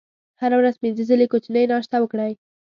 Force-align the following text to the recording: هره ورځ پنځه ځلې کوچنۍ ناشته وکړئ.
هره 0.41 0.55
ورځ 0.59 0.75
پنځه 0.83 1.03
ځلې 1.09 1.25
کوچنۍ 1.31 1.63
ناشته 1.71 1.95
وکړئ. 1.99 2.31